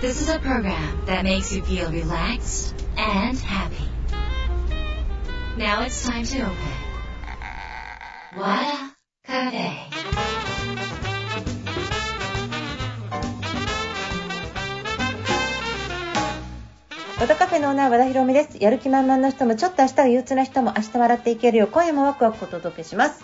[0.00, 3.84] This is a program that makes you feel relaxed and happy.
[5.58, 6.56] Now it's time to open.
[8.34, 9.90] Wada Cafe.
[17.20, 23.22] 和田カフェのオーナー和田博美ですやる気満々の人もちょっと明日が憂鬱な人も明日笑っていけるよう今夜もワクワクお届けします、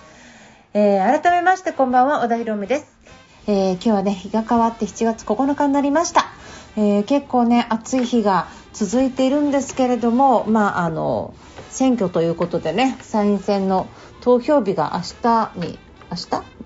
[0.74, 2.98] えー改めましてこんばんは和田博美です、
[3.46, 6.27] えー今日はね日が変わって7月9日になりました、
[6.76, 11.35] えー結構ね暑い日が続いているんですけれどもまああの
[11.71, 13.89] 選挙ということでね参院選の
[14.21, 15.79] 投票日が明日に
[16.11, 16.16] 明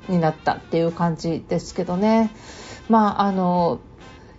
[0.08, 2.30] 日になったっていう感じですけどね。
[2.88, 3.80] まああの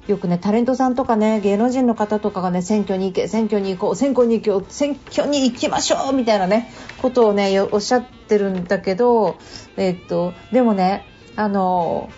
[0.08, 9.38] よくねタレントさんとかね芸能人の方とかがね選挙に行け選挙に行こう選挙に行こう選挙に行きましょうみたいなねことをねおっしゃってるんだけど
[9.78, 12.10] えっとでもねあの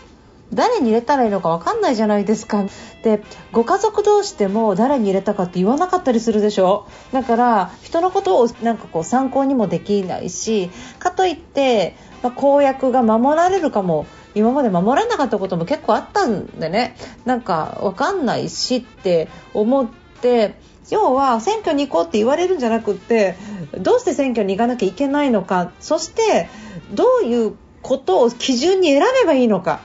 [0.55, 2.65] 誰に入れたらいいのか分かんないじゃないですか。
[3.03, 3.21] で
[3.51, 6.87] ご家族同士でも誰に入れたかって言わなかったりするでしょ。
[7.11, 16.95] だから人のことをなんかこう参考にもできないしかといって、まあ、公約が守られるかも今まで守られなかったことも結構あったんでね。
[17.25, 19.87] なんか分かんないしって思っ
[20.21, 20.55] て
[20.89, 23.35] 要は選挙に行こうって言われるんじゃなくって
[23.79, 25.71] どうして選挙に行かなきゃいけないのか。
[25.79, 26.49] そして
[26.91, 29.81] どういうことを基準に選べばいいのか。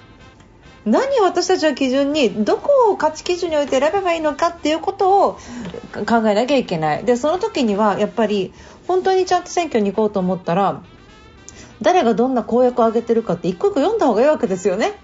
[0.91, 5.33] 何を私たちは基準にどこを価値基準に置いて選べばいいのかっていうことを
[6.07, 7.05] 考えなきゃいけない。
[7.05, 8.53] でその時にはやっぱり
[8.87, 10.83] 本当にちゃんと選挙に行こうと思ったら
[11.83, 14.99] 誰がどんな公約を挙げてるかって一個一個読んだ方がいいわけですよね。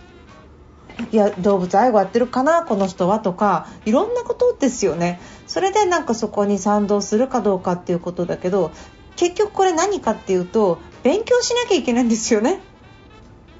[1.10, 5.20] いや動物愛護やってるかなこの人はとかいろんなことですよね。
[5.46, 8.70] それでなんかそこに賛同するかどうかっていうことだけど
[9.16, 12.60] 結局これ何かっていうと勉強しなきゃいけないんですよね。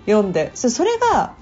[0.07, 0.53] 読んで。
[0.55, 1.35] それが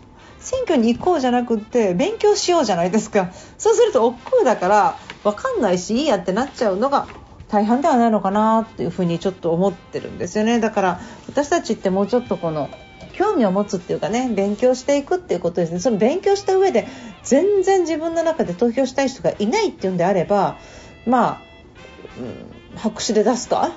[0.43, 3.31] 選挙に行こうじゃなくって勉強しようじゃないですか。
[3.59, 7.07] そうすると億劫だから分かんないしいいやってなっちゃうのが
[7.49, 10.59] 大半ではないのかなっていうふうにちょっと思ってるんですよね。
[10.59, 12.69] だから私たちってもうちょっとこの
[13.13, 15.79] 興味を持つっていうかね勉強していくっていうことですね。
[15.79, 16.89] その勉強した上で
[17.23, 20.59] 全然自分の中で投票したい人がいないっていうんであれば
[21.07, 21.43] まあ、
[22.19, 22.23] う
[22.75, 23.71] ん、白紙で出すか？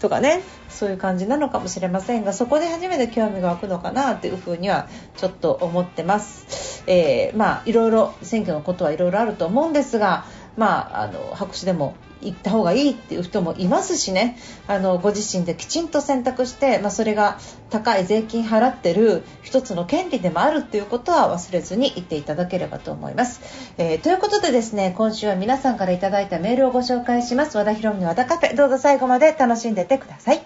[0.00, 10.24] とかねそういう感じなのかもしれませんがそこで初めて興味が湧くのかなっていうふうにはちょっと思ってます、えーまあいろいろ選挙のことはいろいろあると思うんですが
[10.56, 14.38] まああの白紙でも行った方がいいっていう人もいますしね。
[14.66, 17.38] あのご自身できちんと選択して、まあ、それが
[17.70, 23.40] 高い税金払ってる一つの権利でもあるっていうことは忘れずに言っていただければと思います、
[23.78, 27.56] えーということでですね今週は皆さんからいただいたメールをご紹介します。
[27.56, 28.56] 和田博美の和田カフェ。
[28.56, 30.45] どうぞ最後まで楽しんでってください。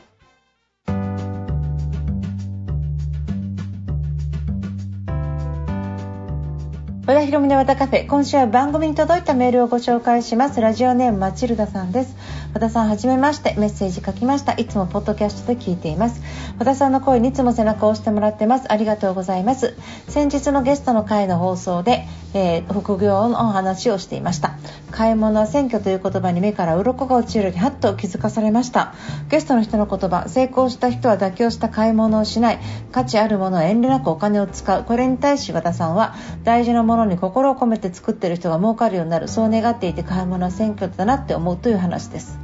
[7.11, 8.07] 和田博美の和田カフェ。
[8.07, 10.61] 今週は番組に届いたメールをご紹介します。
[10.61, 12.15] ラジオネームマチルダさんです。
[12.55, 13.57] 和田さんはじめまして。
[13.59, 14.53] メッセージ書きました。
[14.53, 16.23] いつもポッドキャストで聞いています。
[16.61, 18.71] 和田さんの声にいつも背中を押してもらってます。
[18.71, 19.75] ありがとうございます。
[20.07, 24.53] 先日のゲストの会の放送で、えー副業のお話をしていました。
[24.93, 28.95] 買い物は選挙という言葉に目から鱗が落ちるようにハッと気づかされました。
[29.29, 32.61] ゲストの人の言葉成功した人は妥協した買い物をしない。
[32.93, 34.85] 価値あるものは遠慮なくお金を使う。
[34.85, 42.39] これに対し和田さんは大事なものに心を込めて作ってる人が儲かるようになるそう願っていて買い物は選挙だなって思うという話です。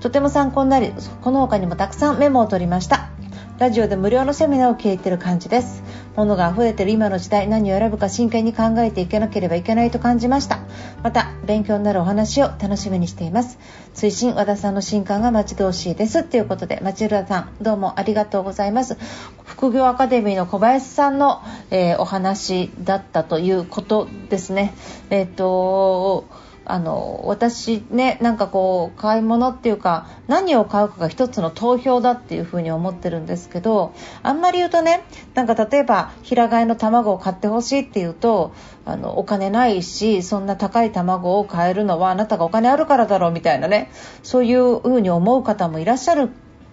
[0.00, 0.92] とても参考になり
[1.22, 3.10] この他にもたくさんメモを取りました。
[3.58, 5.82] ラジオで無料のセミナーを聞いてる感じです。
[6.16, 10.60] 物が溢れている今の時代何を選ぶか真剣に考えていかなければいけないと感じました。
[11.02, 13.58] また勉強になるお話を楽しみにしています。
[13.94, 16.24] 追伸和田さんの新刊が待ち遠しいです。
[16.24, 18.96] ということで町浦さんどうもありがとうございます。
[19.44, 24.74] 副業アカデミーの小林さんの、えーお話だったということですね。
[25.10, 26.26] えっ、と
[26.72, 33.92] あの私ねなんかこう買い物っていうか何を買うかが一つの投票だっていうふうに思ってるんですけど
[34.22, 35.02] あんまり言うとね
[35.34, 38.52] なんか例えば平飼いの卵を買ってほしいっていうと
[38.84, 43.90] あのお金ないしそんな高い卵を買えるのはあなたがお金あるからだろうみたいなね
[44.22, 46.30] そういうふうに思う方もいらっしゃる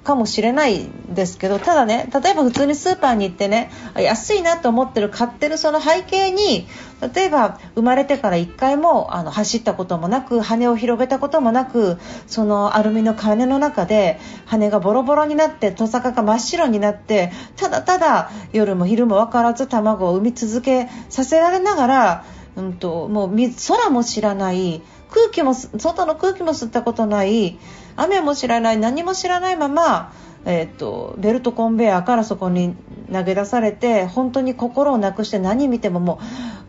[0.08, 6.66] かもしれないですけどただね例えば普通にスーパーに行ってね安いなと思ってる買ってるその背景に
[7.14, 22.26] 例えば生まれてから1回もあの走ったこともなく羽を広げたこともなくそのアルミの羽の中で羽がボロボロになってトサカが真っ白になってただただ夜も昼も分からず卵を産み続けさせられながら、
[22.56, 23.36] うん、ともう
[23.68, 27.60] 空も知らない空気も外の空気も吸ったことない
[27.98, 30.14] 雨も知らない何も知らないまま、
[30.46, 32.76] えー、とベルトコンベヤーからそこに
[33.12, 36.20] 投げ出されて本当に心をなくして何見てもも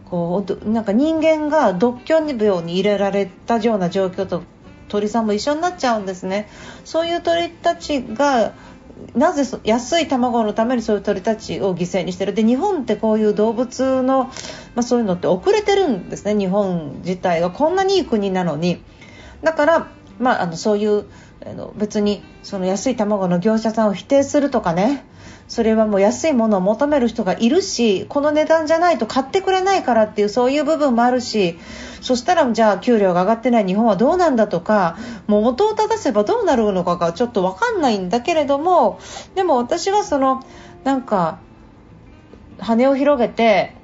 [0.07, 4.43] うこうなんか人間が独居病に入れられたような状況と
[4.89, 6.49] 鳥さんも一緒になっちゃうんですね。
[6.85, 8.55] そういう鳥たちが
[9.15, 12.33] なぜ安い卵のためにそういう鳥たちを犠牲にしてる。
[12.33, 14.31] で日本ってこういう動物の、ま
[14.77, 17.51] あ、そういうのって遅れてるんですね日本自体が。
[17.51, 18.83] こんなにいい国なのに。
[19.43, 19.89] だから、
[20.19, 21.07] まあ、あのそういう
[21.47, 25.05] あの別にその安い卵の業者さんを否定するとかね。
[25.49, 31.59] それはもう安いものを求める人がいるしこの値段じゃないと買ってくれないからっていうそういう部分もあるし
[32.03, 39.01] そしたらじゃあ給料が上がってない日本はどうなんだとかもう元を正せばどうなるのかがちょっと分かんないんだけれども
[39.35, 40.45] でも私はその
[40.85, 41.41] なんか
[42.59, 43.75] 羽を広げて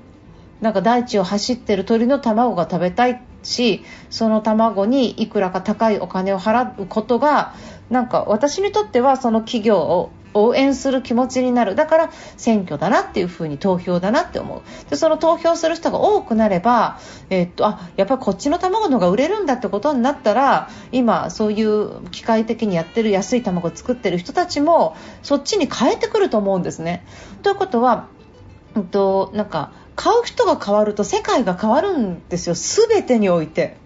[0.61, 7.55] なんか大地を走ってる鳥の卵が食べたいしその卵にいくらか高いお金を払うことが
[7.91, 16.99] なんか私にとってはその企業を応援する気持ちになるだから選挙だなっていうふうに投票だなって思うでその投票する人が多くなれば、
[17.31, 27.07] えー、っとあやっぱりこっちの卵の方が売れるんだってことになったら今そういう機械的にやってる安い卵を作ってる人たちもそっちに変えてくると思うんですね。
[27.43, 28.09] ということは、
[28.77, 33.77] えっと、なんか買う人が変わると世界が変わるんですよ全てにおいて。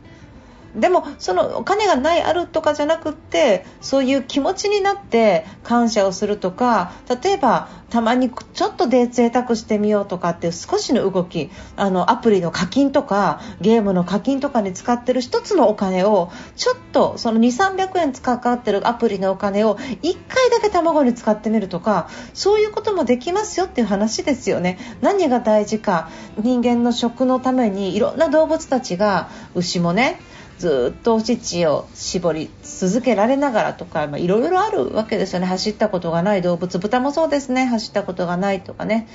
[0.79, 6.93] でもそのお金がないあるとかじゃなくってそういう気持ちになって感謝をするとか
[7.23, 24.79] 例えばたまにちょっとで贅沢してみようとかっていう少しの動きあのアプリの課金とかゲームの課金とかに使ってる1つのお金をちょっとその2300円かかってるアプリのお金を1回だけ卵に使ってみるとかそういうこともできますよっていう話ですよね。
[25.01, 30.21] 何が大事か人間の食のためにいろんな動物たちが牛もね
[30.59, 35.47] ずっとお乳を絞り続けられながらとかいろいろあるわけですよね。
[35.47, 37.65] 走ったことがない動物豚もそうですね。
[37.67, 39.09] 走ったことがないとかね。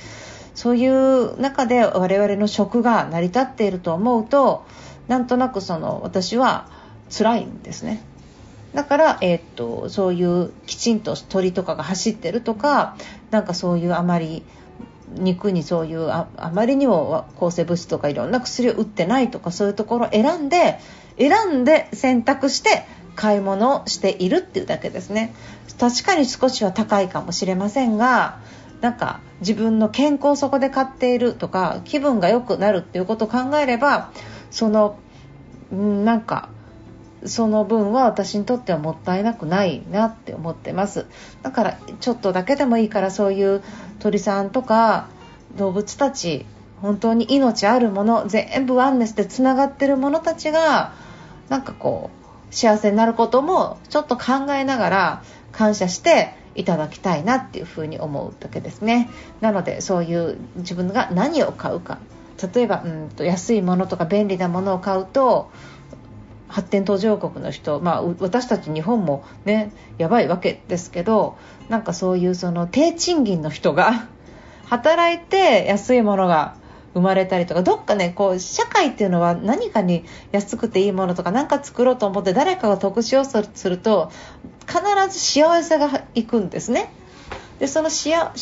[0.54, 4.64] そういう中で我々の食が成り立っていると思うと
[5.08, 6.68] なんとなくその私は
[7.10, 8.02] 辛いんですね。
[8.72, 12.96] だから、えー、っとそういうきちんと鳥とかが走ってるとか
[13.30, 14.42] なんかそういうあまり
[15.10, 20.80] 肉にそういうあまりにも抗生物質とかいろんな薬を打ってないとかそういうところを選んで
[21.18, 25.34] 選んで選択して買い物をしているっていうだけですね。
[25.78, 28.38] 確かに少しは高いかもしれませんが
[28.80, 34.10] なんか自分の健康をそこで買っているとか気分が良くなるっていうことを考えれば
[34.50, 34.98] その
[35.72, 36.48] なんか
[37.24, 41.06] その分は私にとってはもったいなくないなって思ってます。
[41.42, 43.62] だからちょっとだけでもいいからそういう
[43.98, 45.08] 鳥さんとか
[45.56, 46.44] 動物たち
[46.80, 50.92] 本当に命あるもの全部ワンネスでつながってるものたちが
[51.48, 52.10] なんかこ
[52.50, 55.22] う幸せになることもちょっと考えながら
[55.52, 59.10] 感謝していただきたいなっていうふうに思うだけですね。
[59.40, 61.98] なのでそういう自分が何を買うか。
[62.54, 65.50] 例えばうんと安いものとか便利なものを買うと
[66.48, 71.36] 発展途上国の人、まあ、私たち日本もねやばいわけですけど
[71.68, 74.08] なんかそういうその低賃金の人が
[74.66, 76.56] 働いて安いものが
[76.94, 84.10] 生まれたりとかどっかねこう社会っていうのは何かに安くていいものとか何か作ろうと思って誰かが得しようとすると
[84.66, 84.80] 必
[85.10, 86.90] ず幸せがいくんですね。
[87.58, 88.32] でそのしわ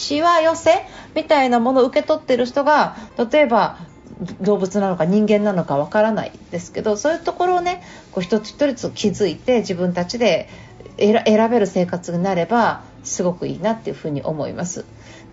[0.41, 0.71] 寄せ
[1.15, 2.97] みたいなものを受け取ってる人が
[3.31, 3.79] 例えば
[4.41, 7.83] 動物なのか人間なのかわからないですけどそういうところをね
[8.13, 10.49] こう一つ一つ気づいて自分たちで
[10.97, 14.85] 選べる生活になればすごくいいなっていうふうに思います。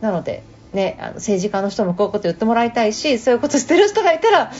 [0.01, 4.51] なのでね、あの政治家の人もこういうこと言ってもらいたいしそういうことしてる人がいたら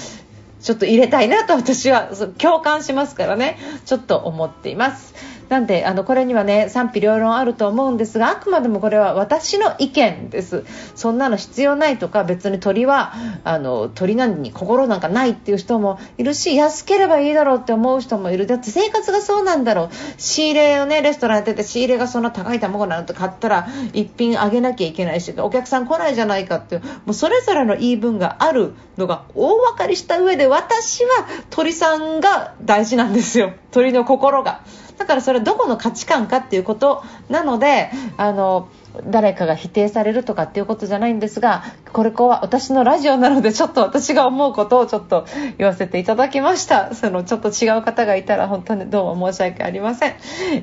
[0.62, 5.14] ちょっと入れたいなと私は共感しますからねちょっと思っています。
[5.50, 10.64] なんであのこれにはね賛否両論あると思うんですがあくまでもこれは私の意見です。
[10.96, 13.14] そんなの必要ないとか別に鳥は
[13.44, 18.46] あの鳥なんに心なんかないっていう人もいるし安ければいいだろうって思う人もいる。
[18.46, 19.90] だって生活がそうなんだろう。
[20.18, 31.10] 仕入れをねレストランやってて仕入れがそんな高い卵なんて買ったら一品あげなきゃいけないしお客さん来ないじゃないかっていうもうそれぞれの言い分があるのが大分かりした上で私は
[31.50, 33.54] 鳥さんが大事なんですよ。
[33.72, 34.62] 鳥の心が。
[34.98, 38.70] だからそれどこの価値観かっていうことなのであの
[39.06, 45.26] 誰かが否定されるとかっていうことじゃないんですがこれこは私のラジオなのでちょっと私が思うことをちょっと
[45.58, 46.94] 言わせていただきました。
[46.96, 50.16] そのちょっと違う方がいたら本当にどうも申し訳ありません、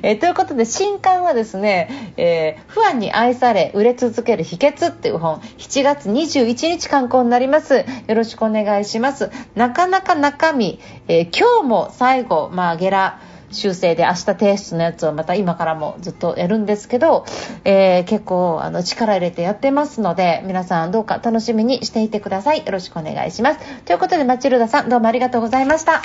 [0.03, 5.39] えー、ということで新刊はですね、えー、不安に愛され売れ続ける秘訣っていう本。
[5.57, 7.85] 7月21日刊行になります。
[8.07, 9.31] よろしくお願いします。
[9.55, 17.25] なかなか中身、えー、今日も最後まあゲラ修正で明日提出のやつをまた今からもずっとやるんですけど、
[17.63, 22.65] えー、結構あの力入れてやってますので皆さんどうか楽しみにしていてください。
[22.65, 23.59] よろしくお願いします。
[23.85, 26.01] ということでマチルダさんどうもありがとうございました。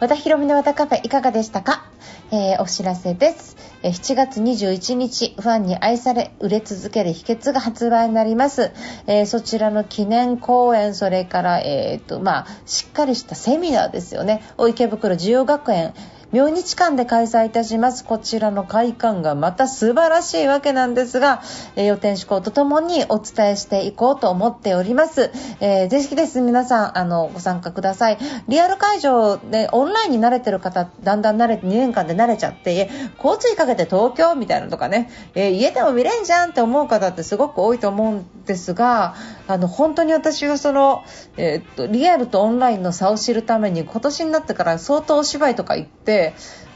[0.00, 1.84] 和田ひろみの和田カフェいかがでしたか、
[2.30, 3.56] えー、お知らせです。
[3.82, 8.70] え7月21日、ファンに愛され、売れ続ける秘訣が発売になります。
[9.08, 14.42] えー、そちらの記念公演、それから、えっ、と、まあ、しっかりしたセミナーですよね。
[14.56, 15.92] お池袋需要学園、
[16.30, 18.04] 明日間で開催いたします。
[18.04, 21.40] こちらの会館がまた素晴らしいわけなんですが、
[21.74, 25.30] えー、予定志向とともにお伝えしていこうと思っております。
[25.60, 28.18] えー、ぜひです、皆さん、あの、ご参加ください。
[28.46, 39.14] リアル会場でオンラインに慣れてる方、だんだん慣れて、2年間で慣れちゃって、交通費かけて東京みたいなのとかね、えー、家でも見れんじゃんって思う方ってすごく多いと思うんですが、
[39.46, 41.04] あの、本当に私はその、
[41.38, 46.17] えー、っと、リアルとオンラインの差を知るために今年になってから相当お芝居とか行って、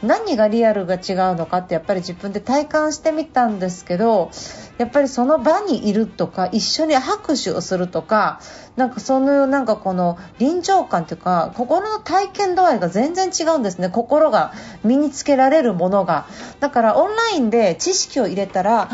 [0.01, 0.99] 何がリアルが違う
[1.35, 4.31] のかってやっぱり自分で体感してみたんですけど
[4.77, 8.41] やっぱりその場にいるとか一緒に拍手をするとか
[8.75, 13.89] なんかそのなんかこの臨場感というか心の体験度合いが全然違うんですね。
[13.89, 16.25] 心が身につけられるものが。
[16.59, 18.89] だからオンラインで知識を入れたら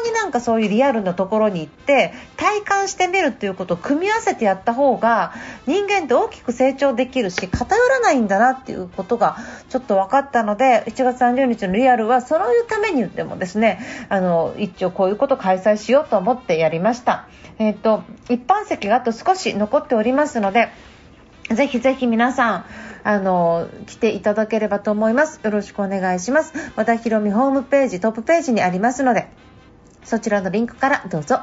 [0.00, 5.32] になんかそういうリアルなところに行って体感してみるっていうことを組み合わせてやった方が
[5.66, 9.36] 人間って大きく成長できるし偏らないんだなっていうことが
[9.68, 17.28] ちょっと分かったので1月30日のリアルはそういうために言ってもですねあの一応こういうことを開催しようと思ってやりました。
[17.58, 20.70] えっ、ー、と一般席があと少し残っておりますので
[21.54, 22.64] ぜひぜひ皆さん、
[23.02, 25.40] あの、来ていただければと思います。
[25.42, 26.52] よろしくお願いします。
[26.76, 29.28] 和田ひろみホームページ、トップページにありますので、
[30.10, 31.38] そちらのリンクからどうぞ。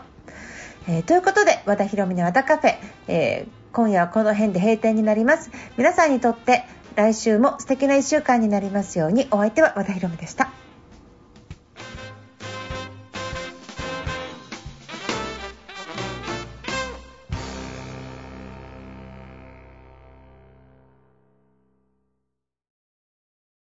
[0.90, 2.76] えー、ということで、和田ひろみの和田カフェ、
[3.08, 5.50] えー、今夜はこの辺で閉店になります。
[5.78, 6.66] 皆さんにとって
[6.98, 10.52] 来週も素敵な1週間になりますように、お相手は和田ひろみでした。